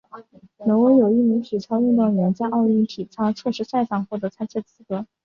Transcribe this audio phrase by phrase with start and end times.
[0.65, 5.05] 挪威有一名体操运动员在奥运体操测试赛上获得参赛资格。